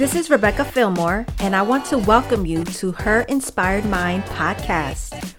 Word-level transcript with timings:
This 0.00 0.14
is 0.14 0.30
Rebecca 0.30 0.64
Fillmore, 0.64 1.26
and 1.40 1.54
I 1.54 1.60
want 1.60 1.84
to 1.90 1.98
welcome 1.98 2.46
you 2.46 2.64
to 2.64 2.92
Her 2.92 3.20
Inspired 3.28 3.84
Mind 3.84 4.22
podcast. 4.22 5.34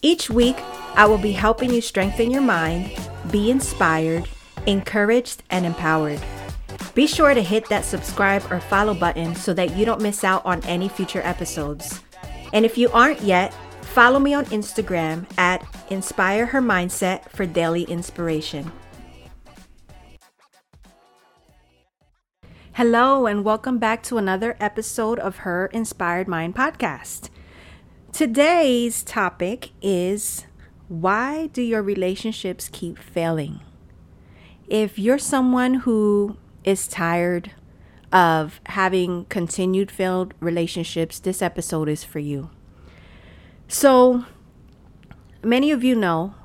Each 0.00 0.30
week, 0.30 0.56
I 0.94 1.04
will 1.04 1.18
be 1.18 1.32
helping 1.32 1.70
you 1.70 1.82
strengthen 1.82 2.30
your 2.30 2.40
mind, 2.40 2.98
be 3.30 3.50
inspired, 3.50 4.26
encouraged, 4.64 5.42
and 5.50 5.66
empowered. 5.66 6.22
Be 6.94 7.06
sure 7.06 7.34
to 7.34 7.42
hit 7.42 7.68
that 7.68 7.84
subscribe 7.84 8.50
or 8.50 8.60
follow 8.60 8.94
button 8.94 9.34
so 9.34 9.52
that 9.52 9.76
you 9.76 9.84
don't 9.84 10.00
miss 10.00 10.24
out 10.24 10.46
on 10.46 10.64
any 10.64 10.88
future 10.88 11.20
episodes. 11.22 12.00
And 12.54 12.64
if 12.64 12.78
you 12.78 12.88
aren't 12.92 13.20
yet, 13.20 13.52
follow 13.82 14.18
me 14.18 14.32
on 14.32 14.46
Instagram 14.46 15.26
at 15.36 15.62
Inspire 15.90 16.46
Her 16.46 16.62
Mindset 16.62 17.28
for 17.28 17.44
daily 17.44 17.82
inspiration. 17.82 18.72
Hello, 22.76 23.26
and 23.26 23.44
welcome 23.44 23.76
back 23.76 24.02
to 24.04 24.16
another 24.16 24.56
episode 24.58 25.18
of 25.18 25.38
Her 25.44 25.66
Inspired 25.74 26.26
Mind 26.26 26.56
podcast. 26.56 27.28
Today's 28.12 29.02
topic 29.02 29.72
is 29.82 30.46
why 30.88 31.48
do 31.48 31.60
your 31.60 31.82
relationships 31.82 32.70
keep 32.72 32.96
failing? 32.96 33.60
If 34.68 34.98
you're 34.98 35.18
someone 35.18 35.74
who 35.84 36.38
is 36.64 36.88
tired 36.88 37.50
of 38.10 38.58
having 38.64 39.26
continued 39.26 39.90
failed 39.90 40.32
relationships, 40.40 41.18
this 41.18 41.42
episode 41.42 41.90
is 41.90 42.04
for 42.04 42.20
you. 42.20 42.48
So, 43.68 44.24
many 45.44 45.70
of 45.70 45.84
you 45.84 45.94
know 45.94 46.36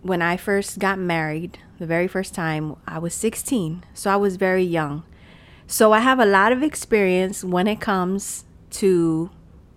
when 0.00 0.22
I 0.22 0.38
first 0.38 0.78
got 0.78 0.98
married, 0.98 1.58
the 1.78 1.86
very 1.86 2.08
first 2.08 2.32
time, 2.32 2.76
I 2.88 2.98
was 2.98 3.12
16, 3.12 3.84
so 3.92 4.10
I 4.10 4.16
was 4.16 4.36
very 4.36 4.64
young. 4.64 5.04
So 5.68 5.92
I 5.92 5.98
have 5.98 6.20
a 6.20 6.26
lot 6.26 6.52
of 6.52 6.62
experience 6.62 7.42
when 7.42 7.66
it 7.66 7.80
comes 7.80 8.44
to 8.70 9.30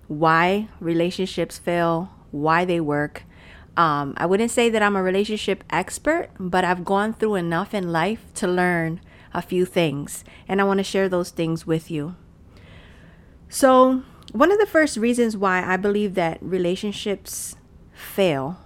why 0.07 0.67
relationships 0.79 1.57
fail, 1.57 2.11
why 2.29 2.63
they 2.63 2.79
work. 2.79 3.23
Um, 3.75 4.13
I 4.17 4.27
wouldn't 4.27 4.51
say 4.51 4.69
that 4.69 4.83
I'm 4.83 4.95
a 4.95 5.01
relationship 5.01 5.63
expert, 5.71 6.29
but 6.39 6.63
I've 6.63 6.85
gone 6.85 7.13
through 7.13 7.35
enough 7.35 7.73
in 7.73 7.91
life 7.91 8.25
to 8.35 8.47
learn 8.47 9.01
a 9.33 9.41
few 9.41 9.65
things, 9.65 10.23
and 10.47 10.61
I 10.61 10.63
want 10.63 10.77
to 10.79 10.83
share 10.83 11.09
those 11.09 11.31
things 11.31 11.65
with 11.65 11.89
you. 11.89 12.15
So, 13.47 14.03
one 14.31 14.51
of 14.51 14.59
the 14.59 14.65
first 14.65 14.97
reasons 14.97 15.37
why 15.37 15.63
I 15.63 15.77
believe 15.77 16.13
that 16.15 16.37
relationships 16.41 17.55
fail 17.93 18.59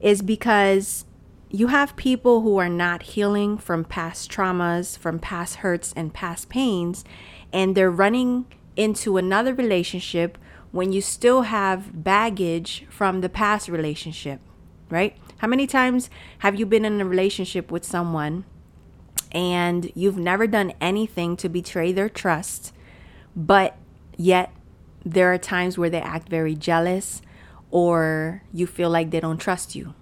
is 0.00 0.20
because 0.20 1.06
you 1.50 1.68
have 1.68 1.96
people 1.96 2.42
who 2.42 2.58
are 2.58 2.68
not 2.68 3.02
healing 3.02 3.56
from 3.56 3.84
past 3.84 4.30
traumas, 4.30 4.98
from 4.98 5.18
past 5.18 5.56
hurts, 5.56 5.92
and 5.96 6.12
past 6.12 6.48
pains, 6.48 7.04
and 7.52 7.74
they're 7.74 7.90
running 7.90 8.46
into 8.76 9.16
another 9.16 9.54
relationship 9.54 10.36
when 10.70 10.92
you 10.92 11.00
still 11.00 11.42
have 11.42 12.04
baggage 12.04 12.86
from 12.90 13.22
the 13.22 13.28
past 13.28 13.68
relationship, 13.68 14.40
right? 14.90 15.16
How 15.38 15.48
many 15.48 15.66
times 15.66 16.10
have 16.40 16.58
you 16.58 16.66
been 16.66 16.84
in 16.84 17.00
a 17.00 17.06
relationship 17.06 17.70
with 17.70 17.84
someone 17.84 18.44
and 19.32 19.90
you've 19.94 20.18
never 20.18 20.46
done 20.46 20.72
anything 20.80 21.36
to 21.38 21.48
betray 21.48 21.92
their 21.92 22.08
trust, 22.08 22.74
but 23.34 23.76
yet 24.16 24.52
there 25.04 25.32
are 25.32 25.38
times 25.38 25.78
where 25.78 25.90
they 25.90 26.00
act 26.00 26.28
very 26.28 26.54
jealous 26.54 27.22
or 27.70 28.42
you 28.52 28.66
feel 28.66 28.90
like 28.90 29.10
they 29.10 29.20
don't 29.20 29.38
trust 29.38 29.74
you? 29.74 29.94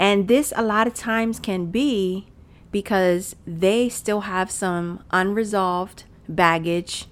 And 0.00 0.28
this, 0.28 0.50
a 0.56 0.62
lot 0.62 0.86
of 0.86 0.94
times, 0.94 1.38
can 1.38 1.66
be 1.66 2.26
because 2.72 3.36
they 3.46 3.90
still 3.90 4.22
have 4.22 4.50
some 4.50 5.04
unresolved 5.10 6.04
baggage, 6.26 7.04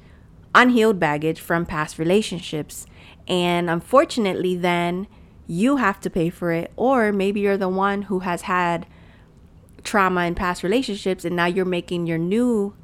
unhealed 0.55 0.99
baggage 0.99 1.39
from 1.39 1.67
past 1.67 1.99
relationships. 1.99 2.87
And 3.29 3.69
unfortunately, 3.69 4.57
then 4.57 5.07
you 5.47 5.77
have 5.77 6.01
to 6.01 6.09
pay 6.09 6.31
for 6.31 6.51
it, 6.51 6.73
or 6.77 7.13
maybe 7.13 7.41
you're 7.41 7.59
the 7.59 7.69
one 7.69 8.03
who 8.03 8.21
has 8.21 8.43
had 8.43 8.87
trauma 9.85 10.23
in 10.23 10.35
past 10.35 10.63
relationships, 10.63 11.27
and 11.27 11.37
now 11.37 11.47
you're 11.47 11.67
making 11.67 12.07
your 12.07 12.19
new 12.19 12.75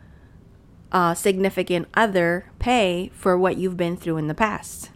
uh, 0.93 1.15
significant 1.15 1.89
other 1.95 2.51
pay 2.59 3.11
for 3.15 3.39
what 3.39 3.57
you've 3.57 3.79
been 3.79 3.97
through 3.97 4.19
in 4.19 4.29
the 4.29 4.35
past, 4.35 4.91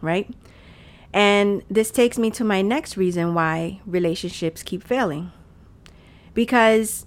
right? 0.00 0.32
And 1.14 1.62
this 1.70 1.92
takes 1.92 2.18
me 2.18 2.28
to 2.32 2.42
my 2.42 2.60
next 2.60 2.96
reason 2.96 3.34
why 3.34 3.80
relationships 3.86 4.64
keep 4.64 4.82
failing. 4.82 5.30
Because 6.34 7.06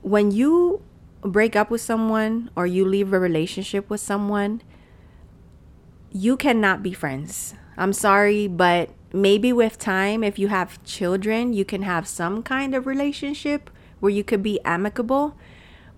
when 0.00 0.30
you 0.30 0.82
break 1.20 1.54
up 1.54 1.70
with 1.70 1.82
someone 1.82 2.50
or 2.56 2.66
you 2.66 2.86
leave 2.86 3.12
a 3.12 3.20
relationship 3.20 3.90
with 3.90 4.00
someone, 4.00 4.62
you 6.10 6.38
cannot 6.38 6.82
be 6.82 6.94
friends. 6.94 7.52
I'm 7.76 7.92
sorry, 7.92 8.48
but 8.48 8.88
maybe 9.12 9.52
with 9.52 9.78
time, 9.78 10.24
if 10.24 10.38
you 10.38 10.48
have 10.48 10.82
children, 10.82 11.52
you 11.52 11.66
can 11.66 11.82
have 11.82 12.08
some 12.08 12.42
kind 12.42 12.74
of 12.74 12.86
relationship 12.86 13.68
where 14.00 14.10
you 14.10 14.24
could 14.24 14.42
be 14.42 14.58
amicable. 14.64 15.36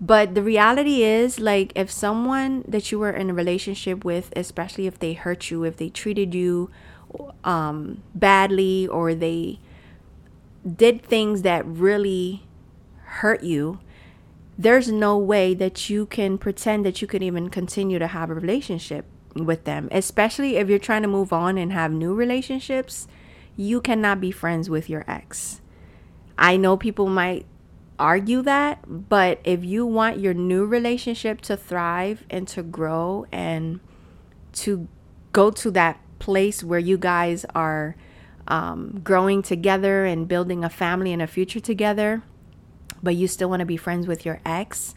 But 0.01 0.35
the 0.35 0.43
reality 0.43 1.03
is, 1.03 1.39
like, 1.39 1.71
if 1.75 1.89
someone 1.89 2.65
that 2.67 2.91
you 2.91 2.99
were 2.99 3.11
in 3.11 3.29
a 3.29 3.33
relationship 3.33 4.03
with, 4.03 4.33
especially 4.35 4.85
if 4.85 4.99
they 4.99 5.13
hurt 5.13 5.49
you, 5.49 5.63
if 5.63 5.77
they 5.77 5.87
treated 5.87 6.35
you 6.35 6.69
um, 7.43 8.03
badly 8.13 8.87
or 8.87 9.13
they 9.13 9.59
did 10.65 11.03
things 11.03 11.41
that 11.43 11.65
really 11.65 12.43
hurt 13.03 13.43
you, 13.43 13.79
there's 14.57 14.91
no 14.91 15.17
way 15.17 15.53
that 15.53 15.89
you 15.89 16.05
can 16.05 16.37
pretend 16.37 16.85
that 16.85 17.01
you 17.01 17.07
could 17.07 17.21
even 17.21 17.49
continue 17.49 17.99
to 17.99 18.07
have 18.07 18.29
a 18.29 18.33
relationship 18.33 19.05
with 19.35 19.65
them, 19.65 19.89
especially 19.91 20.55
if 20.55 20.69
you're 20.69 20.79
trying 20.79 21.01
to 21.01 21.07
move 21.07 21.33
on 21.33 21.57
and 21.57 21.73
have 21.73 21.91
new 21.91 22.13
relationships. 22.13 23.07
You 23.57 23.81
cannot 23.81 24.21
be 24.21 24.31
friends 24.31 24.69
with 24.69 24.89
your 24.89 25.03
ex. 25.07 25.61
I 26.37 26.57
know 26.57 26.77
people 26.77 27.07
might 27.07 27.45
argue 27.97 28.41
that, 28.41 29.09
but 29.09 29.39
if 29.43 29.63
you 29.63 29.85
want 29.85 30.19
your 30.19 30.33
new 30.33 30.65
relationship 30.65 31.41
to 31.41 31.57
thrive 31.57 32.23
and 32.29 32.47
to 32.49 32.63
grow 32.63 33.25
and 33.31 33.79
to 34.53 34.87
go 35.31 35.51
to 35.51 35.71
that 35.71 35.99
place 36.25 36.63
where 36.63 36.79
you 36.79 36.97
guys 36.97 37.45
are 37.53 37.95
um, 38.47 38.99
growing 39.03 39.43
together 39.43 40.05
and 40.05 40.27
building 40.27 40.63
a 40.63 40.69
family 40.69 41.13
and 41.13 41.21
a 41.21 41.27
future 41.27 41.59
together, 41.59 42.23
but 43.03 43.15
you 43.15 43.27
still 43.27 43.49
want 43.49 43.59
to 43.59 43.65
be 43.65 43.77
friends 43.77 44.07
with 44.07 44.25
your 44.25 44.39
ex, 44.43 44.95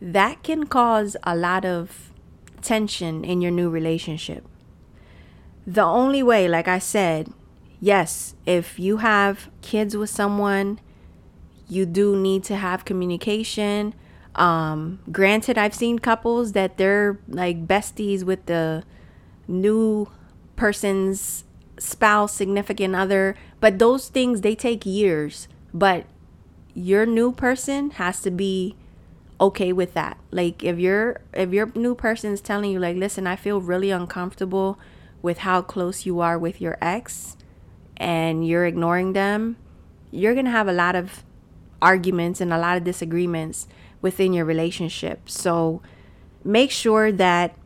that 0.00 0.42
can 0.42 0.66
cause 0.66 1.16
a 1.24 1.34
lot 1.34 1.64
of 1.64 2.12
tension 2.60 3.24
in 3.24 3.40
your 3.40 3.50
new 3.50 3.68
relationship. 3.68 4.46
The 5.66 5.82
only 5.82 6.22
way, 6.22 6.48
like 6.48 6.68
I 6.68 6.78
said, 6.78 7.32
yes, 7.80 8.34
if 8.46 8.78
you 8.78 8.98
have 8.98 9.50
kids 9.62 9.96
with 9.96 10.10
someone, 10.10 10.78
you 11.68 11.86
do 11.86 12.16
need 12.16 12.44
to 12.44 12.56
have 12.56 12.84
communication. 12.84 13.94
Um, 14.34 15.00
granted, 15.10 15.58
I've 15.58 15.74
seen 15.74 15.98
couples 15.98 16.52
that 16.52 16.78
they're 16.78 17.18
like 17.28 17.66
besties 17.66 18.22
with 18.24 18.46
the 18.46 18.84
new 19.46 20.08
person's 20.56 21.44
spouse, 21.78 22.34
significant 22.34 22.94
other, 22.94 23.36
but 23.60 23.78
those 23.78 24.08
things 24.08 24.40
they 24.40 24.54
take 24.54 24.86
years. 24.86 25.48
But 25.74 26.06
your 26.74 27.06
new 27.06 27.32
person 27.32 27.90
has 27.92 28.20
to 28.22 28.30
be 28.30 28.76
okay 29.40 29.72
with 29.72 29.94
that. 29.94 30.18
Like 30.30 30.62
if 30.62 30.78
your 30.78 31.20
if 31.32 31.52
your 31.52 31.70
new 31.74 31.94
person 31.94 32.32
is 32.32 32.40
telling 32.40 32.70
you 32.70 32.78
like, 32.78 32.96
"Listen, 32.96 33.26
I 33.26 33.36
feel 33.36 33.60
really 33.60 33.90
uncomfortable 33.90 34.78
with 35.20 35.38
how 35.38 35.62
close 35.62 36.06
you 36.06 36.20
are 36.20 36.38
with 36.38 36.60
your 36.60 36.78
ex," 36.80 37.36
and 37.96 38.46
you're 38.46 38.66
ignoring 38.66 39.12
them, 39.12 39.56
you're 40.10 40.34
going 40.34 40.46
to 40.46 40.50
have 40.50 40.68
a 40.68 40.72
lot 40.72 40.94
of 40.94 41.24
arguments 41.80 42.40
and 42.40 42.52
a 42.52 42.58
lot 42.58 42.76
of 42.76 42.84
disagreements 42.84 43.66
within 44.00 44.32
your 44.32 44.44
relationship. 44.44 45.28
So 45.28 45.82
make 46.44 46.70
sure 46.70 47.10
that 47.12 47.56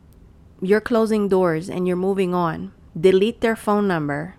you're 0.61 0.81
closing 0.81 1.27
doors 1.27 1.69
and 1.69 1.87
you're 1.87 1.95
moving 1.95 2.33
on 2.33 2.71
delete 2.99 3.41
their 3.41 3.55
phone 3.55 3.87
number, 3.87 4.35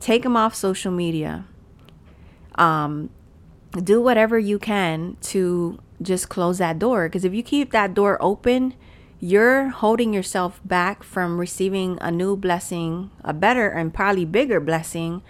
take 0.00 0.22
them 0.22 0.36
off 0.36 0.54
social 0.54 0.92
media, 0.92 1.44
um, 2.56 3.10
do 3.82 4.00
whatever 4.00 4.38
you 4.38 4.58
can 4.58 5.16
to 5.20 5.78
just 6.02 6.28
close 6.28 6.58
that 6.58 6.78
door. 6.78 7.08
Because 7.08 7.24
if 7.24 7.34
you 7.34 7.42
keep 7.42 7.70
that 7.72 7.94
door 7.94 8.18
open, 8.20 8.74
you're 9.20 9.68
holding 9.68 10.12
yourself 10.12 10.60
back 10.64 11.02
from 11.02 11.38
receiving 11.38 11.98
a 12.00 12.10
new 12.10 12.36
blessing, 12.36 13.10
a 13.22 13.32
better 13.32 13.68
and 13.68 13.94
probably 13.94 14.24
bigger 14.24 14.60
blessing 14.60 15.22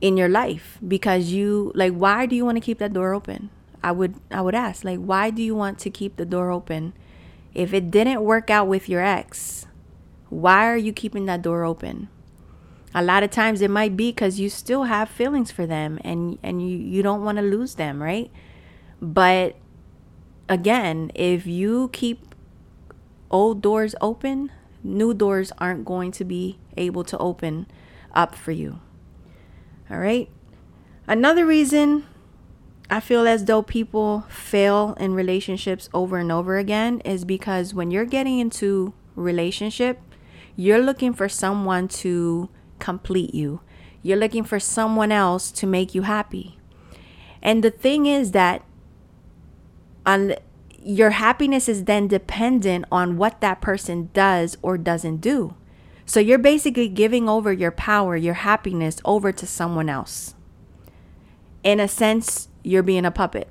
in 0.00 0.16
your 0.16 0.28
life 0.28 0.78
because 0.86 1.30
you 1.30 1.72
like 1.74 1.92
why 1.92 2.24
do 2.24 2.34
you 2.34 2.44
want 2.44 2.56
to 2.56 2.60
keep 2.60 2.78
that 2.78 2.92
door 2.92 3.12
open? 3.12 3.50
I 3.82 3.92
would 3.92 4.14
I 4.30 4.40
would 4.40 4.54
ask 4.54 4.84
like 4.84 4.98
why 4.98 5.30
do 5.30 5.42
you 5.42 5.54
want 5.54 5.78
to 5.80 5.90
keep 5.90 6.16
the 6.16 6.24
door 6.24 6.50
open? 6.50 6.94
If 7.52 7.74
it 7.74 7.90
didn't 7.90 8.22
work 8.22 8.48
out 8.48 8.68
with 8.68 8.88
your 8.88 9.02
ex, 9.02 9.66
why 10.30 10.66
are 10.66 10.76
you 10.76 10.92
keeping 10.92 11.26
that 11.26 11.42
door 11.42 11.64
open? 11.64 12.08
A 12.94 13.02
lot 13.02 13.22
of 13.22 13.30
times 13.30 13.60
it 13.60 13.70
might 13.70 13.96
be 13.96 14.10
because 14.10 14.40
you 14.40 14.48
still 14.48 14.84
have 14.84 15.08
feelings 15.08 15.50
for 15.50 15.66
them 15.66 16.00
and 16.02 16.38
and 16.42 16.62
you, 16.62 16.76
you 16.76 17.02
don't 17.02 17.24
want 17.24 17.38
to 17.38 17.42
lose 17.42 17.74
them, 17.74 18.02
right? 18.02 18.30
But 19.00 19.56
again, 20.48 21.12
if 21.14 21.46
you 21.46 21.90
keep 21.92 22.34
old 23.30 23.62
doors 23.62 23.94
open, 24.00 24.50
new 24.82 25.14
doors 25.14 25.52
aren't 25.58 25.84
going 25.84 26.10
to 26.12 26.24
be 26.24 26.58
able 26.76 27.04
to 27.04 27.18
open 27.18 27.66
up 28.12 28.34
for 28.34 28.52
you. 28.52 28.80
All 29.90 29.98
right. 29.98 30.28
Another 31.06 31.46
reason 31.46 32.06
I 32.88 33.00
feel 33.00 33.26
as 33.26 33.44
though 33.44 33.62
people 33.62 34.24
fail 34.28 34.96
in 34.98 35.14
relationships 35.14 35.88
over 35.94 36.18
and 36.18 36.32
over 36.32 36.58
again 36.58 37.00
is 37.00 37.24
because 37.24 37.72
when 37.72 37.90
you're 37.90 38.04
getting 38.04 38.40
into 38.40 38.94
relationship, 39.14 40.00
you're 40.56 40.80
looking 40.80 41.12
for 41.12 41.28
someone 41.28 41.88
to 41.88 42.48
complete 42.78 43.34
you. 43.34 43.60
You're 44.02 44.16
looking 44.16 44.44
for 44.44 44.58
someone 44.58 45.12
else 45.12 45.50
to 45.52 45.66
make 45.66 45.94
you 45.94 46.02
happy. 46.02 46.58
And 47.42 47.62
the 47.62 47.70
thing 47.70 48.06
is 48.06 48.32
that 48.32 48.64
on 50.04 50.34
your 50.82 51.10
happiness 51.10 51.68
is 51.68 51.84
then 51.84 52.08
dependent 52.08 52.86
on 52.90 53.16
what 53.16 53.40
that 53.40 53.60
person 53.60 54.10
does 54.12 54.56
or 54.62 54.78
doesn't 54.78 55.18
do. 55.18 55.54
So 56.06 56.18
you're 56.18 56.38
basically 56.38 56.88
giving 56.88 57.28
over 57.28 57.52
your 57.52 57.70
power, 57.70 58.16
your 58.16 58.34
happiness 58.34 59.00
over 59.04 59.30
to 59.32 59.46
someone 59.46 59.88
else. 59.88 60.34
In 61.62 61.78
a 61.78 61.86
sense, 61.86 62.48
you're 62.64 62.82
being 62.82 63.04
a 63.04 63.10
puppet. 63.10 63.48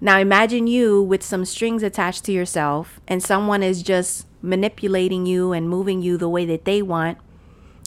Now 0.00 0.18
imagine 0.18 0.66
you 0.66 1.02
with 1.02 1.22
some 1.22 1.44
strings 1.44 1.82
attached 1.82 2.24
to 2.24 2.32
yourself 2.32 3.00
and 3.06 3.22
someone 3.22 3.62
is 3.62 3.82
just 3.82 4.26
manipulating 4.42 5.26
you 5.26 5.52
and 5.52 5.68
moving 5.68 6.02
you 6.02 6.16
the 6.16 6.28
way 6.28 6.44
that 6.46 6.64
they 6.64 6.82
want. 6.82 7.18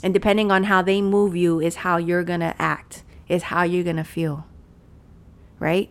And 0.04 0.14
depending 0.14 0.52
on 0.52 0.66
how 0.66 0.82
they 0.82 1.02
move 1.02 1.36
you 1.36 1.60
is 1.60 1.78
how 1.78 1.98
you're 1.98 2.24
going 2.24 2.42
to 2.42 2.54
act, 2.62 3.04
is 3.28 3.44
how 3.44 3.64
you're 3.64 3.84
going 3.84 3.96
to 3.96 4.04
feel. 4.04 4.46
Right? 5.60 5.90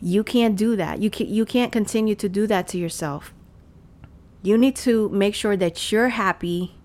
You 0.00 0.22
can't 0.22 0.56
do 0.56 0.76
that. 0.76 1.00
You 1.00 1.08
can't, 1.08 1.30
you 1.30 1.44
can't 1.46 1.72
continue 1.72 2.14
to 2.16 2.28
do 2.28 2.46
that 2.46 2.68
to 2.68 2.78
yourself. 2.78 3.32
You 4.42 4.58
need 4.58 4.76
to 4.76 5.08
make 5.08 5.34
sure 5.34 5.56
that 5.56 5.90
you're 5.90 6.10
happy, 6.10 6.76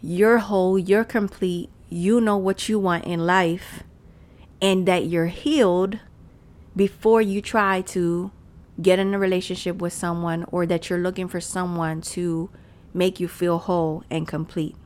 you're 0.00 0.38
whole, 0.38 0.78
you're 0.78 1.04
complete, 1.04 1.68
you 1.90 2.22
know 2.22 2.38
what 2.38 2.70
you 2.70 2.78
want 2.78 3.04
in 3.04 3.26
life, 3.26 3.82
and 4.62 4.86
that 4.88 5.04
you're 5.04 5.26
healed 5.26 5.98
before 6.74 7.20
you 7.20 7.42
try 7.42 7.82
to 7.82 8.30
get 8.80 8.98
in 8.98 9.14
a 9.14 9.18
relationship 9.18 9.76
with 9.76 9.92
someone 9.92 10.44
or 10.50 10.66
that 10.66 10.88
you're 10.88 10.98
looking 10.98 11.28
for 11.28 11.40
someone 11.40 12.00
to 12.00 12.50
make 12.92 13.20
you 13.20 13.28
feel 13.28 13.58
whole 13.58 14.04
and 14.10 14.28
complete. 14.28 14.76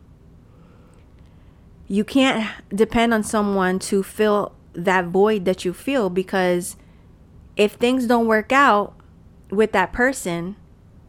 You 1.89 2.05
can't 2.05 2.49
depend 2.69 3.13
on 3.13 3.25
someone 3.25 3.79
to 3.81 4.03
fill 4.03 4.53
that 4.73 5.07
void 5.07 5.45
that 5.45 5.65
you 5.65 5.73
feel 5.73 6.09
because 6.09 6.77
if 7.57 7.73
things 7.73 8.07
don't 8.07 8.27
work 8.27 8.53
out 8.53 8.95
with 9.51 9.73
that 9.73 9.93
person, 9.93 10.55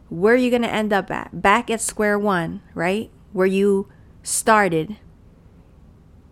where 0.08 0.34
are 0.34 0.38
you 0.38 0.50
going 0.50 0.62
to 0.62 0.72
end 0.72 0.92
up 0.92 1.10
at? 1.10 1.40
Back 1.40 1.70
at 1.70 1.80
square 1.80 2.18
one, 2.18 2.62
right? 2.74 3.10
Where 3.32 3.46
you 3.46 3.88
started. 4.22 4.96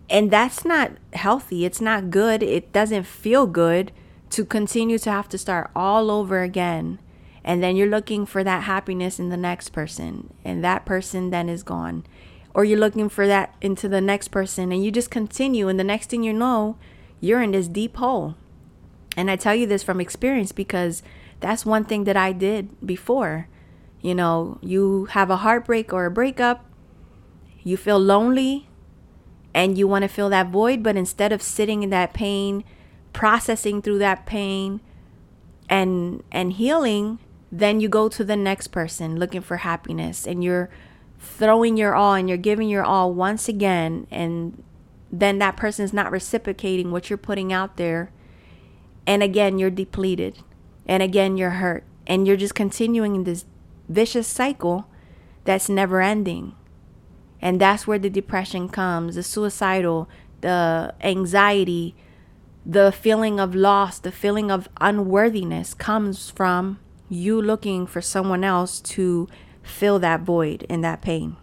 And 0.09 0.31
that's 0.31 0.65
not 0.65 0.93
healthy. 1.13 1.65
It's 1.65 1.81
not 1.81 2.11
good. 2.11 2.43
It 2.43 2.73
doesn't 2.73 3.05
feel 3.05 3.47
good 3.47 3.93
to 4.31 4.45
continue 4.45 4.99
to 4.99 5.11
have 5.11 5.29
to 5.29 5.39
start 5.39 5.71
all 5.75 6.11
over 6.11 6.43
again. 6.43 6.99
And 7.43 7.63
then 7.63 7.77
you're 7.77 7.89
looking 7.89 8.27
for 8.27 8.45
that 8.45 8.65
happiness 8.65 9.19
in 9.19 9.29
the 9.29 9.37
next 9.37 9.71
person, 9.71 10.33
and 10.45 10.63
that 10.63 10.85
person 10.85 11.31
then 11.31 11.49
is 11.49 11.63
gone. 11.63 12.05
Or 12.53 12.65
you're 12.65 12.79
looking 12.79 13.09
for 13.09 13.27
that 13.27 13.55
into 13.61 13.89
the 13.89 14.01
next 14.01 14.29
person, 14.29 14.73
and 14.73 14.85
you 14.85 14.91
just 14.91 15.11
continue. 15.11 15.69
And 15.69 15.79
the 15.79 15.85
next 15.85 16.11
thing 16.11 16.23
you 16.23 16.33
know, 16.33 16.77
you're 17.21 17.43
in 17.43 17.53
this 17.53 17.69
deep 17.69 17.97
hole. 17.97 18.35
And 19.17 19.31
I 19.31 19.37
tell 19.37 19.55
you 19.55 19.67
this 19.67 19.83
from 19.83 20.01
experience 20.01 20.53
because 20.53 21.03
that's 21.41 21.67
one 21.67 21.85
thing 21.85 22.05
that 22.05 22.17
I 22.17 22.33
did 22.33 22.87
before. 22.87 23.49
You 24.01 24.15
know, 24.15 24.59
you 24.63 25.07
have 25.07 25.31
a 25.31 25.37
heartbreak 25.37 25.93
or 25.93 26.07
a 26.07 26.11
breakup, 26.11 26.65
you 27.63 27.77
feel 27.77 27.99
lonely, 27.99 28.69
and 29.53 29.77
you 29.77 29.89
want 29.89 30.03
to 30.03 30.09
fill 30.09 30.29
that 30.31 30.49
void, 30.49 30.83
but 30.83 30.97
instead 30.97 31.33
of 31.33 31.43
sitting 31.43 31.83
in 31.83 31.91
that 31.91 32.15
pain, 32.15 32.65
processing 33.21 33.83
through 33.83 33.99
that 33.99 34.25
pain 34.25 34.81
and 35.69 36.23
and 36.33 36.55
healing, 36.55 37.19
then 37.53 37.79
you 37.79 37.89
go 37.89 38.09
to 38.09 38.25
the 38.25 38.35
next 38.35 38.69
person 38.69 39.19
looking 39.19 39.43
for 39.43 39.59
happiness 39.59 40.27
and 40.27 40.43
you're 40.43 40.71
throwing 41.19 41.77
your 41.77 41.95
all 41.95 42.15
and 42.15 42.31
you're 42.31 42.39
giving 42.39 42.71
your 42.71 42.83
all 42.83 43.13
once 43.13 43.47
again 43.47 44.07
and 44.11 44.65
then 45.13 45.39
that 45.39 45.55
person 45.55 45.85
is 45.85 45.93
not 45.93 46.11
reciprocating 46.11 46.91
what 46.91 47.11
you're 47.11 47.19
putting 47.19 47.53
out 47.53 47.77
there 47.77 48.11
and 49.07 49.25
again, 49.25 49.59
you're 49.59 49.71
depleted. 49.71 50.39
And 50.87 51.03
again, 51.03 51.37
you're 51.37 51.51
hurt. 51.51 51.83
And 52.07 52.27
you're 52.27 52.37
just 52.37 52.55
continuing 52.55 53.17
in 53.17 53.25
this 53.25 53.45
vicious 53.89 54.29
cycle 54.29 54.89
that's 55.45 55.69
never 55.69 56.01
ending. 56.01 56.55
And 57.43 57.61
that's 57.61 57.87
where 57.87 57.99
the 57.99 58.09
depression 58.09 58.69
comes, 58.69 59.17
the 59.17 59.25
suicidal, 59.25 60.09
the 60.43 60.95
anxiety, 61.01 61.97
the 62.65 62.93
feeling 62.93 63.41
of 63.41 63.55
loss, 63.55 63.99
the 63.99 64.13
feeling 64.13 64.51
of 64.51 64.69
unworthiness 64.81 65.75
comes 65.75 66.31
from 66.31 66.79
you 67.09 67.41
looking 67.41 67.87
for 67.87 68.01
someone 68.01 68.45
else 68.45 68.81
to 68.81 69.29
fill 69.63 69.99
that 69.99 70.21
void 70.21 70.67
and 70.69 70.85
that 70.85 71.03
pain. 71.03 71.37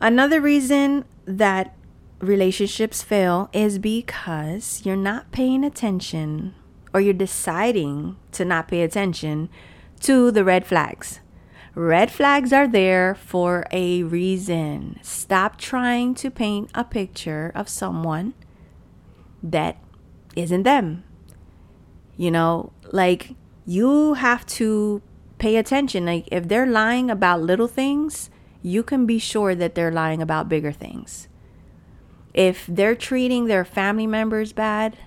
Another 0.00 0.40
reason 0.40 1.04
that 1.24 1.74
relationships 2.18 3.02
fail 3.02 3.48
is 3.52 3.78
because 3.78 4.82
you're 4.84 4.96
not 4.96 5.32
paying 5.32 5.64
attention 5.64 6.54
or 6.92 7.00
you're 7.00 7.14
deciding 7.14 8.16
to 8.32 8.44
not 8.44 8.68
pay 8.68 8.82
attention 8.82 9.48
to 10.00 10.30
the 10.30 10.44
red 10.44 10.66
flags. 10.66 11.20
Red 11.74 12.10
flags 12.10 12.52
are 12.52 12.68
there 12.68 13.14
for 13.14 13.66
a 13.72 14.04
reason. 14.04 14.98
Stop 15.02 15.58
trying 15.58 16.14
to 16.16 16.30
paint 16.30 16.70
a 16.74 16.84
picture 16.84 17.50
of 17.54 17.68
someone 17.68 18.34
that 19.44 19.76
isn't 20.34 20.64
them. 20.64 21.04
You 22.16 22.32
know, 22.32 22.72
like 22.90 23.36
you 23.64 24.14
have 24.14 24.44
to 24.46 25.02
pay 25.38 25.56
attention. 25.56 26.06
Like 26.06 26.26
if 26.32 26.48
they're 26.48 26.66
lying 26.66 27.10
about 27.10 27.42
little 27.42 27.68
things, 27.68 28.30
you 28.62 28.82
can 28.82 29.06
be 29.06 29.20
sure 29.20 29.54
that 29.54 29.76
they're 29.76 29.92
lying 29.92 30.20
about 30.20 30.48
bigger 30.48 30.72
things 30.72 31.28
if 32.34 32.66
they're 32.66 32.96
treating 32.96 33.46
their 33.46 33.64
family 33.64 34.08
members 34.08 34.52
bad, 34.52 34.98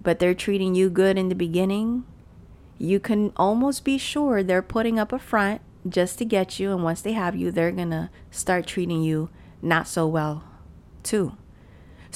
but 0.00 0.20
they're 0.20 0.34
treating 0.34 0.76
you 0.76 0.88
good 0.88 1.18
in 1.18 1.28
the 1.28 1.34
beginning, 1.34 2.04
you 2.78 3.00
can 3.00 3.32
almost 3.36 3.84
be 3.84 3.98
sure 3.98 4.42
they're 4.42 4.62
putting 4.62 4.98
up 4.98 5.12
a 5.12 5.18
front 5.18 5.60
just 5.88 6.18
to 6.18 6.24
get 6.24 6.60
you. 6.60 6.72
And 6.72 6.84
once 6.84 7.02
they 7.02 7.12
have 7.12 7.34
you, 7.34 7.50
they're 7.50 7.72
going 7.72 7.90
to 7.90 8.10
start 8.30 8.66
treating 8.66 9.02
you 9.02 9.28
not 9.60 9.88
so 9.88 10.06
well, 10.06 10.44
too. 11.02 11.36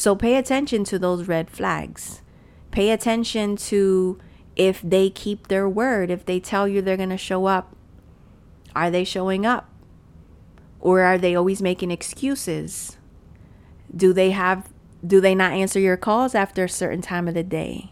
So 0.01 0.17
pay 0.17 0.37
attention 0.37 0.85
to 0.85 0.99
those 0.99 1.29
red 1.29 1.51
flags. 1.51 2.23
Pay 2.71 2.91
attention 2.91 3.57
to 3.69 4.19
if 4.57 4.81
they 4.81 5.11
keep 5.11 5.49
their 5.49 5.69
word, 5.69 6.11
if 6.11 6.25
they 6.25 6.41
tell 6.41 6.67
you 6.67 6.81
they're 6.81 6.97
going 6.97 7.11
to 7.11 7.19
show 7.19 7.45
up, 7.45 7.77
are 8.75 8.91
they 8.91 9.05
showing 9.05 9.45
up? 9.45 9.69
Or 10.81 11.03
are 11.03 11.19
they 11.19 11.35
always 11.35 11.61
making 11.61 11.91
excuses? 11.91 12.97
Do 13.95 14.15
they 14.15 14.31
have 14.31 14.73
do 15.07 15.21
they 15.21 15.35
not 15.35 15.53
answer 15.53 15.79
your 15.79 15.99
calls 15.99 16.35
after 16.35 16.65
a 16.65 16.69
certain 16.71 17.03
time 17.03 17.29
of 17.29 17.35
the 17.35 17.43
day? 17.43 17.91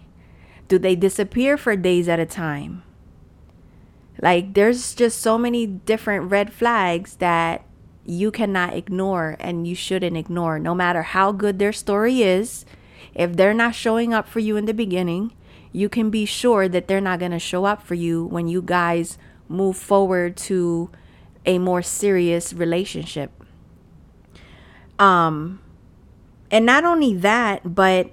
Do 0.67 0.79
they 0.79 0.97
disappear 0.97 1.59
for 1.59 1.77
days 1.77 2.09
at 2.09 2.19
a 2.19 2.25
time? 2.25 2.85
Like 4.23 4.55
there's 4.55 4.95
just 4.95 5.21
so 5.21 5.37
many 5.37 5.67
different 5.67 6.31
red 6.31 6.55
flags 6.55 7.17
that 7.17 7.67
you 8.09 8.31
cannot 8.31 8.73
ignore 8.73 9.37
and 9.39 9.69
you 9.69 9.75
shouldn't 9.75 10.17
ignore 10.17 10.59
no 10.59 10.75
matter 10.75 11.03
how 11.03 11.31
good 11.31 11.59
their 11.59 11.75
story 11.75 12.23
is. 12.23 12.65
If 13.15 13.37
they're 13.37 13.53
not 13.53 13.75
showing 13.75 14.15
up 14.15 14.27
for 14.27 14.41
you 14.41 14.57
in 14.57 14.65
the 14.65 14.73
beginning, 14.73 15.33
you 15.73 15.91
can 15.91 16.09
be 16.09 16.25
sure 16.25 16.69
that 16.69 16.89
they're 16.89 17.03
not 17.03 17.19
going 17.19 17.33
to 17.33 17.39
show 17.39 17.67
up 17.67 17.83
for 17.83 17.95
you 17.95 18.25
when 18.25 18.49
you 18.49 18.63
guys 18.63 19.19
move 19.47 19.77
forward 19.77 20.39
to 20.39 20.91
a 21.45 21.59
more 21.59 21.83
serious 21.83 22.55
relationship. 22.55 23.31
Um 24.99 25.61
and 26.51 26.65
not 26.65 26.85
only 26.85 27.15
that, 27.15 27.75
but 27.75 28.11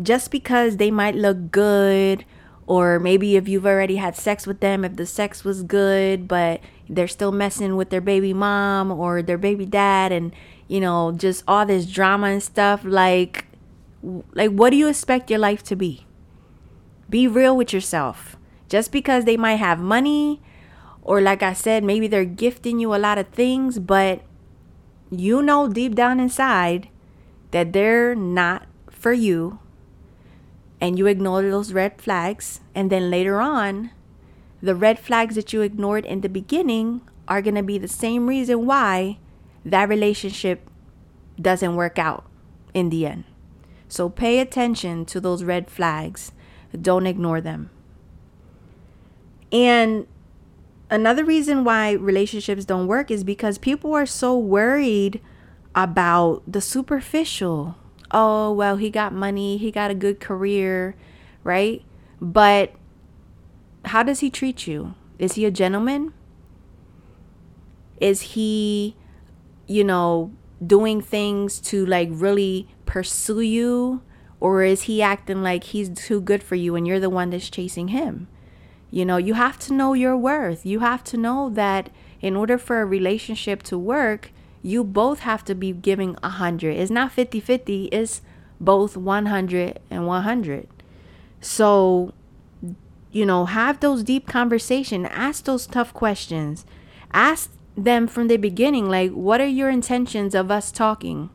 just 0.00 0.30
because 0.30 0.76
they 0.76 0.92
might 0.92 1.16
look 1.16 1.50
good, 1.50 2.24
or 2.68 3.00
maybe 3.00 3.34
if 3.34 3.48
you've 3.48 3.66
already 3.66 3.96
had 3.96 4.14
sex 4.16 4.46
with 4.46 4.60
them, 4.60 4.84
if 4.84 4.94
the 4.94 5.06
sex 5.06 5.44
was 5.44 5.64
good, 5.64 6.28
but 6.28 6.60
they're 6.88 7.08
still 7.08 7.32
messing 7.32 7.76
with 7.76 7.90
their 7.90 8.00
baby 8.00 8.32
mom 8.32 8.90
or 8.90 9.22
their 9.22 9.38
baby 9.38 9.66
dad, 9.66 10.12
and 10.12 10.34
you 10.68 10.80
know, 10.80 11.12
just 11.12 11.44
all 11.46 11.66
this 11.66 11.86
drama 11.86 12.28
and 12.28 12.42
stuff, 12.42 12.82
like, 12.84 13.46
like 14.32 14.50
what 14.50 14.70
do 14.70 14.76
you 14.76 14.88
expect 14.88 15.30
your 15.30 15.38
life 15.38 15.62
to 15.64 15.76
be? 15.76 16.06
Be 17.08 17.28
real 17.28 17.56
with 17.56 17.72
yourself. 17.72 18.36
Just 18.68 18.90
because 18.90 19.24
they 19.24 19.36
might 19.36 19.56
have 19.56 19.78
money, 19.78 20.40
or 21.02 21.20
like 21.20 21.42
I 21.42 21.52
said, 21.52 21.84
maybe 21.84 22.08
they're 22.08 22.24
gifting 22.24 22.78
you 22.78 22.94
a 22.94 22.96
lot 22.96 23.18
of 23.18 23.28
things, 23.28 23.78
but 23.78 24.22
you 25.10 25.42
know 25.42 25.68
deep 25.68 25.94
down 25.94 26.18
inside 26.18 26.88
that 27.50 27.72
they're 27.72 28.14
not 28.14 28.66
for 28.90 29.12
you 29.12 29.58
and 30.80 30.98
you 30.98 31.06
ignore 31.06 31.42
those 31.42 31.72
red 31.72 32.00
flags 32.00 32.60
and 32.74 32.90
then 32.90 33.10
later 33.10 33.40
on 33.40 33.90
the 34.64 34.74
red 34.74 34.98
flags 34.98 35.34
that 35.34 35.52
you 35.52 35.60
ignored 35.60 36.06
in 36.06 36.22
the 36.22 36.28
beginning 36.28 37.02
are 37.28 37.42
going 37.42 37.54
to 37.54 37.62
be 37.62 37.76
the 37.76 37.86
same 37.86 38.26
reason 38.26 38.64
why 38.64 39.18
that 39.62 39.90
relationship 39.90 40.66
doesn't 41.38 41.76
work 41.76 41.98
out 41.98 42.24
in 42.72 42.88
the 42.88 43.04
end. 43.04 43.24
So 43.88 44.08
pay 44.08 44.38
attention 44.38 45.04
to 45.06 45.20
those 45.20 45.44
red 45.44 45.68
flags. 45.68 46.32
Don't 46.80 47.06
ignore 47.06 47.42
them. 47.42 47.68
And 49.52 50.06
another 50.88 51.26
reason 51.26 51.62
why 51.62 51.92
relationships 51.92 52.64
don't 52.64 52.86
work 52.86 53.10
is 53.10 53.22
because 53.22 53.58
people 53.58 53.92
are 53.92 54.06
so 54.06 54.36
worried 54.36 55.20
about 55.74 56.42
the 56.50 56.62
superficial. 56.62 57.76
Oh, 58.10 58.50
well, 58.50 58.78
he 58.78 58.88
got 58.88 59.12
money, 59.12 59.58
he 59.58 59.70
got 59.70 59.90
a 59.90 59.94
good 59.94 60.20
career, 60.20 60.96
right? 61.42 61.84
But 62.18 62.72
how 63.86 64.02
does 64.02 64.20
he 64.20 64.30
treat 64.30 64.66
you? 64.66 64.94
Is 65.18 65.34
he 65.34 65.44
a 65.44 65.50
gentleman? 65.50 66.12
Is 68.00 68.20
he, 68.22 68.96
you 69.66 69.84
know, 69.84 70.32
doing 70.64 71.00
things 71.00 71.60
to 71.60 71.86
like 71.86 72.08
really 72.10 72.68
pursue 72.86 73.40
you? 73.40 74.02
Or 74.40 74.62
is 74.62 74.82
he 74.82 75.00
acting 75.00 75.42
like 75.42 75.64
he's 75.64 75.88
too 75.88 76.20
good 76.20 76.42
for 76.42 76.54
you 76.54 76.74
and 76.76 76.86
you're 76.86 77.00
the 77.00 77.10
one 77.10 77.30
that's 77.30 77.48
chasing 77.48 77.88
him? 77.88 78.28
You 78.90 79.04
know, 79.04 79.16
you 79.16 79.34
have 79.34 79.58
to 79.60 79.72
know 79.72 79.94
your 79.94 80.16
worth. 80.16 80.66
You 80.66 80.80
have 80.80 81.02
to 81.04 81.16
know 81.16 81.50
that 81.50 81.90
in 82.20 82.36
order 82.36 82.58
for 82.58 82.80
a 82.80 82.86
relationship 82.86 83.62
to 83.64 83.78
work, 83.78 84.32
you 84.62 84.84
both 84.84 85.20
have 85.20 85.44
to 85.44 85.54
be 85.54 85.72
giving 85.72 86.10
a 86.22 86.28
100. 86.28 86.76
It's 86.76 86.90
not 86.90 87.12
50 87.12 87.40
50, 87.40 87.86
it's 87.86 88.22
both 88.60 88.96
100 88.96 89.80
and 89.90 90.06
100. 90.06 90.68
So, 91.40 92.14
you 93.14 93.24
know, 93.24 93.44
have 93.44 93.78
those 93.78 94.02
deep 94.02 94.26
conversation, 94.26 95.06
ask 95.06 95.44
those 95.44 95.68
tough 95.68 95.94
questions. 95.94 96.66
Ask 97.12 97.52
them 97.76 98.08
from 98.08 98.26
the 98.26 98.36
beginning 98.36 98.88
like 98.88 99.12
what 99.12 99.40
are 99.40 99.46
your 99.46 99.70
intentions 99.70 100.34
of 100.34 100.50
us 100.50 100.72
talking? 100.72 101.30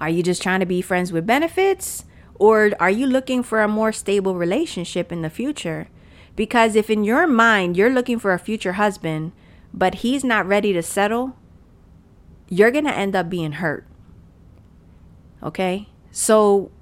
Are 0.00 0.10
you 0.10 0.22
just 0.22 0.42
trying 0.42 0.58
to 0.60 0.66
be 0.66 0.82
friends 0.82 1.12
with 1.12 1.26
benefits 1.26 2.04
or 2.34 2.72
are 2.80 2.90
you 2.90 3.06
looking 3.06 3.44
for 3.44 3.62
a 3.62 3.68
more 3.68 3.92
stable 3.92 4.34
relationship 4.34 5.12
in 5.12 5.22
the 5.22 5.30
future? 5.30 5.86
Because 6.34 6.74
if 6.74 6.90
in 6.90 7.04
your 7.04 7.28
mind 7.28 7.76
you're 7.76 7.88
looking 7.88 8.18
for 8.18 8.32
a 8.32 8.38
future 8.38 8.72
husband, 8.72 9.30
but 9.72 9.96
he's 9.96 10.24
not 10.24 10.44
ready 10.44 10.72
to 10.72 10.82
settle, 10.82 11.36
you're 12.48 12.72
going 12.72 12.84
to 12.84 12.96
end 12.96 13.14
up 13.14 13.30
being 13.30 13.52
hurt. 13.52 13.86
Okay? 15.40 15.88
So 16.10 16.72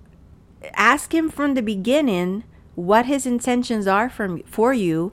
ask 0.72 1.14
him 1.14 1.28
from 1.28 1.52
the 1.52 1.62
beginning 1.62 2.44
what 2.74 3.06
his 3.06 3.26
intentions 3.26 3.86
are 3.86 4.08
from 4.08 4.42
for 4.44 4.72
you. 4.72 5.12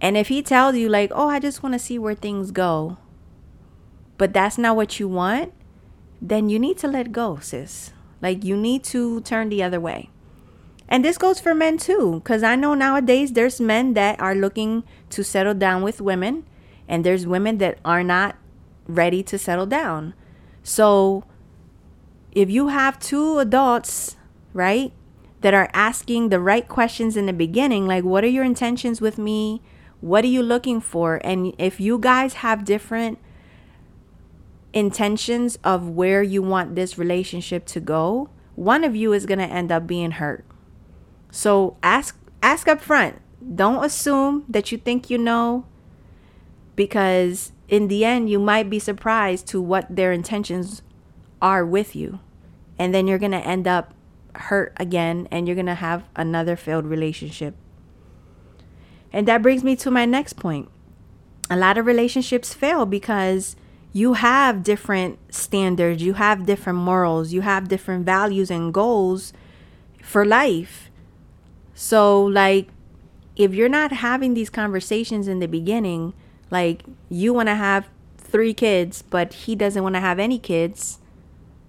And 0.00 0.16
if 0.16 0.28
he 0.28 0.42
tells 0.42 0.76
you 0.76 0.88
like, 0.88 1.10
"Oh, 1.14 1.28
I 1.28 1.38
just 1.38 1.62
want 1.62 1.72
to 1.72 1.78
see 1.78 1.98
where 1.98 2.14
things 2.14 2.50
go." 2.50 2.98
But 4.18 4.32
that's 4.32 4.58
not 4.58 4.76
what 4.76 5.00
you 5.00 5.08
want, 5.08 5.52
then 6.20 6.48
you 6.48 6.58
need 6.58 6.78
to 6.78 6.88
let 6.88 7.12
go, 7.12 7.38
sis. 7.40 7.92
Like 8.22 8.44
you 8.44 8.56
need 8.56 8.84
to 8.84 9.20
turn 9.22 9.48
the 9.48 9.62
other 9.62 9.80
way. 9.80 10.10
And 10.88 11.04
this 11.04 11.18
goes 11.18 11.40
for 11.40 11.54
men 11.54 11.78
too, 11.78 12.20
because 12.22 12.42
I 12.42 12.56
know 12.56 12.74
nowadays 12.74 13.32
there's 13.32 13.60
men 13.60 13.94
that 13.94 14.20
are 14.20 14.34
looking 14.34 14.84
to 15.10 15.24
settle 15.24 15.54
down 15.54 15.82
with 15.82 16.00
women, 16.00 16.44
and 16.86 17.04
there's 17.04 17.26
women 17.26 17.58
that 17.58 17.78
are 17.84 18.04
not 18.04 18.36
ready 18.86 19.22
to 19.24 19.38
settle 19.38 19.66
down. 19.66 20.14
So 20.62 21.24
if 22.32 22.50
you 22.50 22.68
have 22.68 22.98
two 22.98 23.38
adults, 23.38 24.16
right, 24.52 24.92
that 25.44 25.52
are 25.52 25.68
asking 25.74 26.30
the 26.30 26.40
right 26.40 26.66
questions 26.66 27.16
in 27.16 27.26
the 27.26 27.32
beginning, 27.32 27.86
like, 27.86 28.02
what 28.02 28.24
are 28.24 28.28
your 28.28 28.44
intentions 28.44 29.00
with 29.00 29.18
me? 29.18 29.60
What 30.00 30.24
are 30.24 30.28
you 30.28 30.42
looking 30.42 30.80
for? 30.80 31.20
And 31.22 31.54
if 31.58 31.78
you 31.78 31.98
guys 31.98 32.34
have 32.34 32.64
different 32.64 33.18
intentions 34.72 35.58
of 35.62 35.88
where 35.88 36.22
you 36.22 36.42
want 36.42 36.74
this 36.74 36.96
relationship 36.98 37.66
to 37.66 37.80
go, 37.80 38.30
one 38.54 38.82
of 38.82 38.96
you 38.96 39.12
is 39.12 39.26
going 39.26 39.38
to 39.38 39.44
end 39.44 39.70
up 39.70 39.86
being 39.86 40.12
hurt 40.12 40.44
so 41.34 41.76
ask 41.82 42.16
ask 42.44 42.68
up 42.68 42.80
front. 42.80 43.20
Don't 43.56 43.84
assume 43.84 44.44
that 44.48 44.70
you 44.70 44.78
think 44.78 45.10
you 45.10 45.18
know 45.18 45.66
because 46.76 47.50
in 47.68 47.88
the 47.88 48.04
end 48.04 48.30
you 48.30 48.38
might 48.38 48.70
be 48.70 48.78
surprised 48.78 49.48
to 49.48 49.60
what 49.60 49.96
their 49.96 50.12
intentions 50.12 50.82
are 51.42 51.66
with 51.66 51.96
you. 51.96 52.20
And 52.78 52.94
then 52.94 53.08
you're 53.08 53.18
going 53.18 53.32
to 53.32 53.44
end 53.44 53.66
up 53.66 53.94
hurt 54.34 54.72
again 54.76 55.28
and 55.30 55.46
you're 55.46 55.54
going 55.54 55.66
to 55.66 55.74
have 55.74 56.04
another 56.16 56.56
failed 56.56 56.86
relationship. 56.86 57.54
And 59.12 59.28
that 59.28 59.42
brings 59.42 59.62
me 59.62 59.76
to 59.76 59.90
my 59.90 60.04
next 60.04 60.34
point. 60.34 60.68
A 61.50 61.56
lot 61.56 61.78
of 61.78 61.86
relationships 61.86 62.52
fail 62.52 62.86
because 62.86 63.54
you 63.92 64.14
have 64.14 64.64
different 64.64 65.18
standards, 65.32 66.02
you 66.02 66.14
have 66.14 66.46
different 66.46 66.80
morals, 66.80 67.32
you 67.32 67.42
have 67.42 67.68
different 67.68 68.04
values 68.04 68.50
and 68.50 68.74
goals 68.74 69.32
for 70.02 70.24
life. 70.24 70.90
So, 71.74 72.24
like, 72.24 72.68
if 73.36 73.54
you're 73.54 73.68
not 73.68 73.92
having 73.92 74.34
these 74.34 74.50
conversations 74.50 75.28
in 75.28 75.38
the 75.38 75.46
beginning, 75.46 76.12
like, 76.50 76.82
you 77.08 77.32
want 77.32 77.48
to 77.48 77.54
have 77.54 77.88
three 78.18 78.52
kids, 78.52 79.02
but 79.02 79.32
he 79.32 79.54
doesn't 79.54 79.82
want 79.82 79.94
to 79.94 80.00
have 80.00 80.18
any 80.18 80.40
kids, 80.40 80.98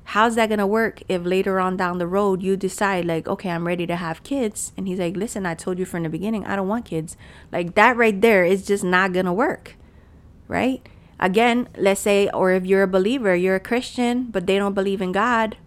how's 0.06 0.36
that 0.36 0.48
going 0.48 0.60
to 0.60 0.68
work 0.68 1.02
if 1.10 1.24
later 1.24 1.60
on 1.60 1.78
down 1.78 1.98
the 1.98 2.08
road 2.08 2.42
you 2.42 2.56
decide, 2.56 3.06
like, 3.06 3.28
okay, 3.28 3.50
I'm 3.50 3.68
ready 3.68 3.86
to 3.88 3.96
have 3.96 4.24
kids? 4.24 4.72
And 4.78 4.88
he's 4.88 5.00
like, 5.00 5.16
listen, 5.16 5.46
I 5.46 5.56
told 5.56 5.78
you 5.78 5.86
from 5.86 6.04
the 6.04 6.10
beginning, 6.10 6.46
I 6.46 6.56
don't 6.56 6.68
want 6.68 6.86
kids. 6.86 7.18
Like, 7.52 7.76
that 7.76 7.98
right 7.98 8.20
there 8.20 8.46
is 8.46 8.66
just 8.66 8.84
not 8.84 9.14
going 9.14 9.26
to 9.26 9.34
work, 9.34 9.76
right? 10.48 10.88
Again, 11.20 11.68
let's 11.78 12.02
say, 12.02 12.30
or 12.30 12.52
if 12.52 12.66
you're 12.66 12.84
a 12.84 12.88
believer, 12.88 13.36
you're 13.36 13.56
a 13.56 13.60
Christian, 13.60 14.26
but 14.26 14.48
they 14.48 14.58
don't 14.58 14.74
believe 14.74 15.02
in 15.02 15.12
God, 15.12 15.58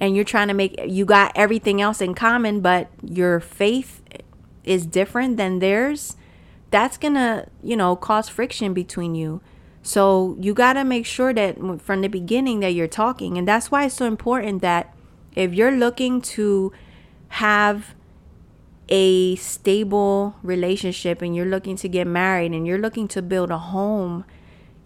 and 0.00 0.14
you're 0.14 0.24
trying 0.24 0.48
to 0.48 0.54
make 0.54 0.78
you 0.86 1.04
got 1.04 1.32
everything 1.34 1.80
else 1.80 2.00
in 2.00 2.14
common 2.14 2.60
but 2.60 2.88
your 3.02 3.40
faith 3.40 4.02
is 4.64 4.86
different 4.86 5.36
than 5.36 5.58
theirs 5.58 6.16
that's 6.70 6.96
gonna 6.96 7.48
you 7.62 7.76
know 7.76 7.96
cause 7.96 8.28
friction 8.28 8.72
between 8.72 9.14
you 9.14 9.40
so 9.82 10.36
you 10.40 10.54
got 10.54 10.74
to 10.74 10.84
make 10.84 11.06
sure 11.06 11.32
that 11.32 11.56
from 11.80 12.00
the 12.00 12.08
beginning 12.08 12.60
that 12.60 12.70
you're 12.70 12.88
talking 12.88 13.38
and 13.38 13.46
that's 13.46 13.70
why 13.70 13.84
it's 13.84 13.94
so 13.94 14.06
important 14.06 14.62
that 14.62 14.94
if 15.34 15.54
you're 15.54 15.72
looking 15.72 16.20
to 16.20 16.72
have 17.28 17.94
a 18.88 19.36
stable 19.36 20.34
relationship 20.42 21.20
and 21.20 21.36
you're 21.36 21.46
looking 21.46 21.76
to 21.76 21.88
get 21.88 22.06
married 22.06 22.52
and 22.52 22.66
you're 22.66 22.78
looking 22.78 23.06
to 23.06 23.20
build 23.22 23.50
a 23.50 23.58
home 23.58 24.24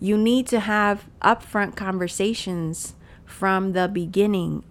you 0.00 0.18
need 0.18 0.46
to 0.46 0.60
have 0.60 1.06
upfront 1.22 1.76
conversations 1.76 2.94
from 3.24 3.72
the 3.72 3.88
beginning 3.88 4.62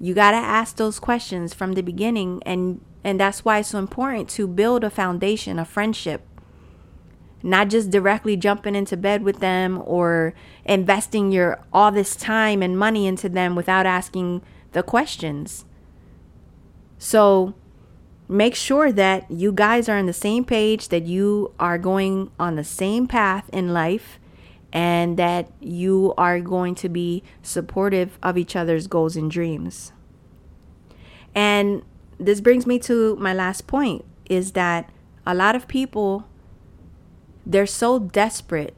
you 0.00 0.14
got 0.14 0.32
to 0.32 0.36
ask 0.36 0.76
those 0.76 0.98
questions 0.98 1.54
from 1.54 1.72
the 1.72 1.82
beginning 1.82 2.42
and 2.44 2.80
and 3.04 3.18
that's 3.18 3.44
why 3.44 3.58
it's 3.58 3.70
so 3.70 3.78
important 3.78 4.28
to 4.30 4.46
build 4.46 4.84
a 4.84 4.90
foundation, 4.90 5.58
a 5.58 5.64
friendship. 5.64 6.22
Not 7.42 7.68
just 7.68 7.90
directly 7.90 8.36
jumping 8.36 8.74
into 8.74 8.96
bed 8.96 9.22
with 9.22 9.40
them 9.40 9.82
or 9.84 10.34
investing 10.64 11.32
your 11.32 11.60
all 11.72 11.90
this 11.90 12.14
time 12.14 12.62
and 12.62 12.78
money 12.78 13.06
into 13.06 13.28
them 13.28 13.56
without 13.56 13.84
asking 13.84 14.42
the 14.72 14.82
questions. 14.82 15.64
So 16.98 17.54
make 18.28 18.54
sure 18.54 18.92
that 18.92 19.30
you 19.30 19.52
guys 19.52 19.88
are 19.88 19.98
on 19.98 20.06
the 20.06 20.12
same 20.12 20.44
page, 20.44 20.88
that 20.88 21.04
you 21.04 21.52
are 21.58 21.78
going 21.78 22.30
on 22.38 22.54
the 22.54 22.64
same 22.64 23.06
path 23.06 23.50
in 23.52 23.74
life, 23.74 24.20
and 24.72 25.18
that 25.18 25.50
you 25.60 26.14
are 26.16 26.40
going 26.40 26.74
to 26.76 26.88
be 26.88 27.22
supportive 27.42 28.18
of 28.22 28.38
each 28.38 28.56
other's 28.56 28.86
goals 28.86 29.16
and 29.16 29.30
dreams. 29.30 29.92
And 31.34 31.82
this 32.18 32.40
brings 32.40 32.66
me 32.66 32.78
to 32.80 33.16
my 33.16 33.34
last 33.34 33.66
point 33.66 34.04
is 34.26 34.52
that 34.52 34.88
a 35.26 35.34
lot 35.34 35.56
of 35.56 35.68
people 35.68 36.26
they're 37.44 37.66
so 37.66 37.98
desperate 37.98 38.76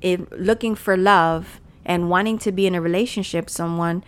in 0.00 0.26
looking 0.30 0.74
for 0.74 0.96
love 0.96 1.60
and 1.84 2.10
wanting 2.10 2.38
to 2.38 2.52
be 2.52 2.66
in 2.66 2.74
a 2.74 2.80
relationship 2.80 3.50
someone 3.50 4.04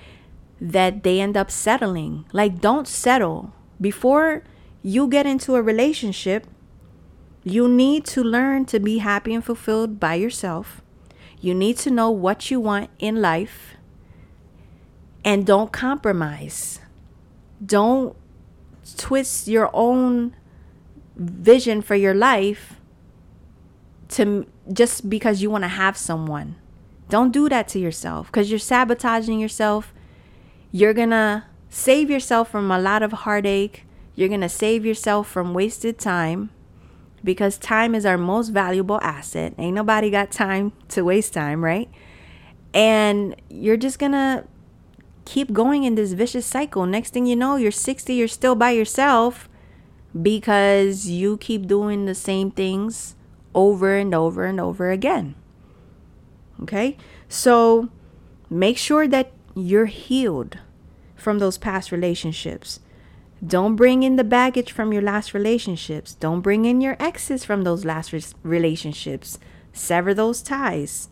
that 0.61 1.03
they 1.03 1.21
end 1.21 1.37
up 1.37 1.51
settling. 1.51 2.25
Like 2.33 2.61
don't 2.61 2.87
settle. 2.87 3.53
Before 3.81 4.45
you 4.83 5.09
get 5.09 5.27
into 5.27 5.57
a 5.57 5.63
relationship, 5.63 6.47
you 7.43 7.69
need 7.69 8.05
to 8.07 8.23
learn 8.23 8.67
to 8.67 8.79
be 8.79 8.99
happy 8.99 9.35
and 9.35 9.45
fulfilled 9.45 9.99
by 9.99 10.15
yourself. 10.15 10.83
You 11.41 11.55
need 11.55 11.79
to 11.79 11.91
know 11.91 12.11
what 12.11 12.51
you 12.51 12.61
want 12.61 12.91
in 12.99 13.23
life 13.23 13.77
and 15.25 15.47
don't 15.47 15.73
compromise. 15.73 16.81
Don't 17.65 18.15
twist 18.97 19.49
your 19.49 19.71
own 19.73 20.35
vision 21.17 21.81
for 21.81 21.95
your 21.95 22.15
life 22.15 22.80
to 24.11 24.47
just 24.73 25.09
because 25.09 25.43
you 25.43 25.51
want 25.51 25.65
to 25.65 25.69
have 25.69 25.97
someone. 25.97 26.57
Don't 27.09 27.33
do 27.33 27.49
that 27.49 27.69
to 27.69 27.79
yourself 27.79 28.27
because 28.27 28.51
you're 28.51 28.59
sabotaging 28.59 29.41
yourself. 29.41 29.93
You're 30.71 30.95
going 30.95 31.11
to 31.11 31.45
save 31.69 32.11
yourself 32.11 32.51
from 32.51 32.71
a 32.71 32.79
lot 32.79 33.03
of 33.03 33.13
heartache. 33.13 33.85
You're 34.15 34.29
going 34.29 34.41
to 34.43 34.49
save 34.49 34.85
yourself 34.85 35.29
from 35.29 35.55
wasted 35.55 35.99
time 35.99 36.51
because 37.23 37.59
time 37.59 37.95
is 37.95 38.07
our 38.07 38.19
most 38.19 38.49
valuable 38.49 39.01
asset. 39.03 39.55
Ain't 39.59 39.75
nobody 39.75 40.11
got 40.11 40.31
time 40.31 40.73
to 40.89 41.05
waste 41.05 41.33
time, 41.33 41.65
right? 41.65 41.89
And 42.73 43.35
you're 43.49 43.77
just 43.77 43.99
gonna 43.99 44.45
keep 45.25 45.53
going 45.53 45.85
in 45.85 45.95
this 45.95 46.13
vicious 46.13 46.47
cycle. 46.47 46.87
Next 46.87 47.13
thing 47.13 47.27
you 47.27 47.37
know, 47.37 47.57
you're 47.57 47.71
60, 47.71 48.15
you're 48.15 48.29
still 48.29 48.55
by 48.55 48.71
yourself 48.71 49.49
because 50.21 51.09
you 51.09 51.37
keep 51.39 51.67
doing 51.67 52.07
the 52.07 52.15
same 52.15 52.51
things 52.51 53.15
over 53.55 53.97
and 53.97 54.15
over 54.15 54.45
and 54.45 54.61
over 54.61 54.91
again. 54.91 55.35
Okay? 56.63 56.97
So 57.29 57.89
make 58.49 58.79
sure 58.79 59.09
that 59.09 59.33
you're 59.55 59.87
healed 59.87 60.59
from 61.17 61.39
those 61.39 61.59
past 61.59 61.93
relationships. 61.93 62.81
Don't 63.47 63.77
bring 63.77 64.03
in 64.03 64.17
the 64.17 64.25
baggage 64.25 64.71
from 64.71 64.93
your 64.93 65.03
last 65.03 65.33
relationships. 65.33 66.15
Don't 66.15 66.43
bring 66.43 66.67
in 66.67 66.81
your 66.81 66.97
exes 67.01 67.45
from 67.45 67.63
those 67.63 67.85
last 67.85 68.13
re- 68.13 68.23
relationships. 68.43 69.39
Sever 69.73 70.13
those 70.13 70.43
ties. 70.43 71.09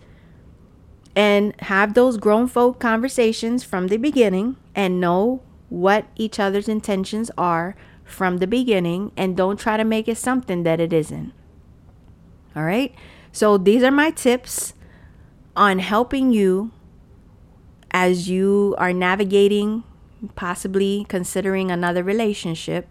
And 1.17 1.59
have 1.63 1.95
those 1.95 2.17
grown 2.17 2.47
folk 2.47 2.79
conversations 2.79 3.65
from 3.65 3.89
the 3.89 3.97
beginning 3.97 4.57
and 4.75 5.01
know 5.01 5.43
what 5.69 6.07
each 6.17 6.39
other's 6.39 6.69
intentions 6.69 7.31
are 7.37 7.75
from 8.05 8.39
the 8.39 8.47
beginning 8.47 9.13
and 9.17 9.37
don't 9.37 9.59
try 9.59 9.77
to 9.77 9.85
make 9.85 10.09
it 10.09 10.17
something 10.17 10.63
that 10.63 10.81
it 10.81 10.93
isn't. 10.93 11.33
All 12.59 12.65
right? 12.65 12.93
So 13.31 13.57
these 13.57 13.85
are 13.85 13.93
my 13.93 14.11
tips 14.11 14.75
on 15.55 15.79
helping 15.79 16.33
you 16.33 16.73
as 17.93 18.29
you 18.29 18.75
are 18.79 18.93
navigating 18.93 19.85
possibly 20.35 21.07
considering 21.09 21.71
another 21.71 22.03
relationship, 22.03 22.89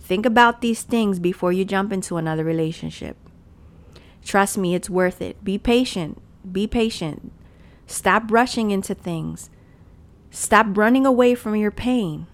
think 0.00 0.26
about 0.26 0.60
these 0.60 0.82
things 0.82 1.20
before 1.20 1.52
you 1.52 1.64
jump 1.64 1.92
into 1.92 2.16
another 2.16 2.44
relationship. 2.44 3.16
Trust 4.24 4.58
me, 4.58 4.74
it's 4.74 4.90
worth 4.90 5.22
it. 5.22 5.42
Be 5.44 5.56
patient. 5.56 6.20
Be 6.50 6.66
patient. 6.66 7.32
Stop 7.86 8.24
rushing 8.30 8.72
into 8.72 8.94
things. 8.94 9.50
Stop 10.30 10.76
running 10.76 11.06
away 11.06 11.36
from 11.36 11.54
your 11.54 11.70
pain. 11.70 12.26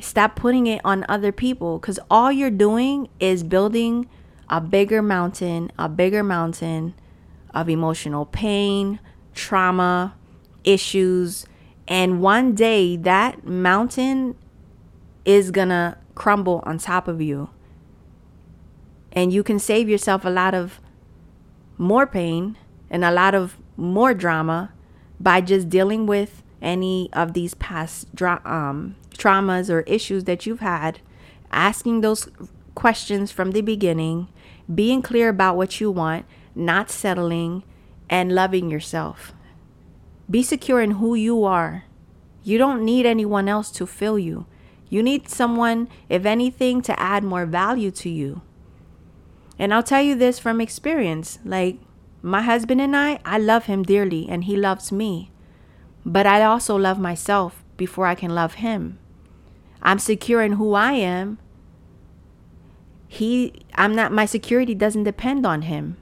Stop 0.00 0.36
putting 0.36 0.66
it 0.66 0.80
on 0.84 1.06
other 1.08 1.32
people 1.32 1.78
because 1.78 1.98
all 2.10 2.30
you're 2.30 2.50
doing 2.50 3.08
is 3.18 3.42
building 3.42 4.08
a 4.50 4.60
bigger 4.60 5.00
mountain, 5.00 5.70
a 5.78 5.88
bigger 5.88 6.22
mountain 6.22 6.92
of 7.54 7.68
emotional 7.68 8.26
pain, 8.26 8.98
trauma, 9.32 10.14
issues, 10.64 11.46
and 11.88 12.20
one 12.20 12.54
day 12.54 12.96
that 12.96 13.46
mountain 13.46 14.36
is 15.24 15.50
gonna 15.50 15.96
crumble 16.14 16.62
on 16.66 16.78
top 16.78 17.08
of 17.08 17.22
you. 17.22 17.48
And 19.12 19.32
you 19.32 19.42
can 19.42 19.58
save 19.58 19.88
yourself 19.88 20.24
a 20.24 20.30
lot 20.30 20.54
of 20.54 20.80
more 21.78 22.06
pain 22.06 22.58
and 22.90 23.04
a 23.04 23.10
lot 23.10 23.34
of 23.34 23.56
more 23.76 24.14
drama 24.14 24.72
by 25.18 25.40
just 25.40 25.68
dealing 25.68 26.06
with 26.06 26.42
any 26.60 27.08
of 27.12 27.32
these 27.32 27.54
past 27.54 28.14
dra- 28.14 28.42
um, 28.44 28.96
traumas 29.16 29.70
or 29.70 29.80
issues 29.80 30.24
that 30.24 30.46
you've 30.46 30.60
had, 30.60 31.00
asking 31.50 32.00
those 32.00 32.28
questions 32.74 33.30
from 33.30 33.52
the 33.52 33.60
beginning, 33.60 34.28
being 34.72 35.02
clear 35.02 35.28
about 35.28 35.56
what 35.56 35.80
you 35.80 35.90
want, 35.90 36.26
not 36.54 36.90
settling, 36.90 37.64
and 38.08 38.34
loving 38.34 38.70
yourself. 38.70 39.32
Be 40.30 40.42
secure 40.42 40.80
in 40.80 40.92
who 40.92 41.14
you 41.14 41.44
are. 41.44 41.84
You 42.42 42.58
don't 42.58 42.84
need 42.84 43.06
anyone 43.06 43.48
else 43.48 43.70
to 43.72 43.86
fill 43.86 44.18
you. 44.18 44.46
You 44.88 45.02
need 45.02 45.28
someone, 45.28 45.88
if 46.08 46.24
anything, 46.24 46.82
to 46.82 46.98
add 46.98 47.22
more 47.22 47.46
value 47.46 47.90
to 47.92 48.08
you. 48.08 48.42
And 49.58 49.74
I'll 49.74 49.82
tell 49.82 50.02
you 50.02 50.14
this 50.14 50.38
from 50.38 50.60
experience 50.60 51.38
like 51.44 51.78
my 52.22 52.42
husband 52.42 52.80
and 52.80 52.96
I, 52.96 53.18
I 53.24 53.38
love 53.38 53.66
him 53.66 53.82
dearly 53.82 54.26
and 54.28 54.44
he 54.44 54.56
loves 54.56 54.90
me. 54.90 55.30
But 56.04 56.26
I 56.26 56.42
also 56.42 56.76
love 56.76 56.98
myself 56.98 57.62
before 57.76 58.06
I 58.06 58.14
can 58.14 58.34
love 58.34 58.54
him. 58.54 58.98
I'm 59.82 59.98
secure 59.98 60.42
in 60.42 60.52
who 60.52 60.74
I 60.74 60.92
am. 60.92 61.38
He 63.12 63.64
I'm 63.74 63.96
not 63.96 64.12
my 64.12 64.24
security 64.24 64.72
doesn't 64.72 65.02
depend 65.02 65.44
on 65.44 65.62
him. 65.62 65.96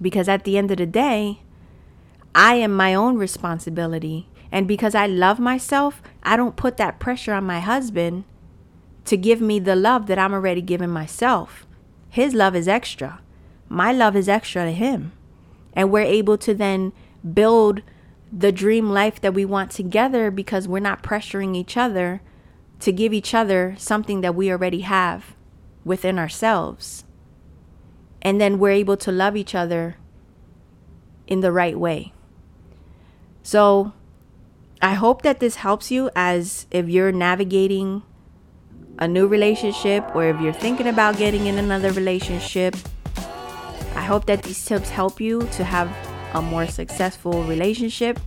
Because 0.00 0.28
at 0.28 0.44
the 0.44 0.56
end 0.56 0.70
of 0.70 0.76
the 0.76 0.86
day, 0.86 1.40
I 2.32 2.54
am 2.54 2.72
my 2.72 2.94
own 2.94 3.18
responsibility. 3.18 4.28
And 4.52 4.68
because 4.68 4.94
I 4.94 5.06
love 5.06 5.40
myself, 5.40 6.00
I 6.22 6.36
don't 6.36 6.54
put 6.54 6.76
that 6.76 7.00
pressure 7.00 7.34
on 7.34 7.42
my 7.44 7.58
husband 7.58 8.22
to 9.04 9.16
give 9.16 9.40
me 9.40 9.58
the 9.58 9.74
love 9.74 10.06
that 10.06 10.18
I'm 10.18 10.32
already 10.32 10.62
giving 10.62 10.90
myself. 10.90 11.66
His 12.08 12.34
love 12.34 12.54
is 12.54 12.68
extra. 12.68 13.20
My 13.68 13.90
love 13.90 14.14
is 14.14 14.28
extra 14.28 14.64
to 14.64 14.70
him. 14.70 15.12
And 15.72 15.90
we're 15.90 16.02
able 16.02 16.38
to 16.38 16.54
then 16.54 16.92
build 17.34 17.82
the 18.32 18.52
dream 18.52 18.90
life 18.90 19.20
that 19.22 19.34
we 19.34 19.44
want 19.44 19.72
together 19.72 20.30
because 20.30 20.68
we're 20.68 20.78
not 20.78 21.02
pressuring 21.02 21.56
each 21.56 21.76
other 21.76 22.22
to 22.78 22.92
give 22.92 23.12
each 23.12 23.34
other 23.34 23.74
something 23.76 24.20
that 24.20 24.36
we 24.36 24.52
already 24.52 24.82
have 24.82 25.34
within 25.84 26.18
ourselves. 26.18 27.04
And 28.20 28.40
then 28.40 28.58
we're 28.58 28.70
able 28.70 28.96
to 28.98 29.10
love 29.10 29.36
each 29.36 29.54
other 29.54 29.96
in 31.26 31.40
the 31.40 31.52
right 31.52 31.78
way. 31.78 32.12
So 33.42 33.92
I 34.80 34.94
hope 34.94 35.22
that 35.22 35.40
this 35.40 35.56
helps 35.56 35.90
you 35.90 36.10
as 36.14 36.66
if 36.70 36.88
you're 36.88 37.12
navigating 37.12 38.02
a 38.98 39.08
new 39.08 39.26
relationship 39.26 40.04
or 40.14 40.26
if 40.26 40.40
you're 40.40 40.52
thinking 40.52 40.86
about 40.86 41.16
getting 41.16 41.46
in 41.46 41.58
another 41.58 41.90
relationship. 41.92 42.76
I 43.94 44.02
hope 44.02 44.26
that 44.26 44.42
these 44.42 44.64
tips 44.64 44.88
help 44.88 45.20
you 45.20 45.42
to 45.52 45.64
have 45.64 45.90
a 46.34 46.42
more 46.42 46.66
successful 46.66 47.44
relationship. 47.44 48.18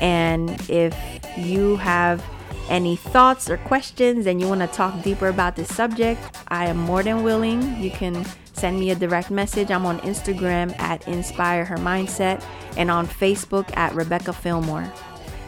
And 0.00 0.50
if 0.68 0.96
you 1.36 1.76
have 1.76 2.24
any 2.68 2.96
thoughts 2.96 3.48
or 3.48 3.56
questions 3.58 4.26
and 4.26 4.40
you 4.40 4.48
want 4.48 4.60
to 4.60 4.66
talk 4.66 5.02
deeper 5.02 5.28
about 5.28 5.56
this 5.56 5.74
subject, 5.74 6.20
I 6.48 6.66
am 6.66 6.76
more 6.76 7.02
than 7.02 7.22
willing. 7.22 7.80
You 7.82 7.90
can 7.90 8.24
send 8.52 8.80
me 8.80 8.90
a 8.90 8.94
direct 8.94 9.30
message. 9.30 9.70
I'm 9.70 9.86
on 9.86 10.00
Instagram 10.00 10.78
at 10.78 11.06
Inspire 11.06 11.64
Her 11.64 11.76
Mindset 11.76 12.42
and 12.76 12.90
on 12.90 13.06
Facebook 13.06 13.74
at 13.76 13.94
Rebecca 13.94 14.32
Fillmore. 14.32 14.90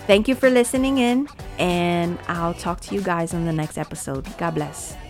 Thank 0.06 0.26
you 0.28 0.34
for 0.34 0.48
listening 0.48 0.98
in, 0.98 1.28
and 1.58 2.18
I'll 2.28 2.54
talk 2.54 2.80
to 2.80 2.94
you 2.94 3.02
guys 3.02 3.34
on 3.34 3.44
the 3.44 3.52
next 3.52 3.76
episode. 3.76 4.26
God 4.38 4.54
bless. 4.54 5.07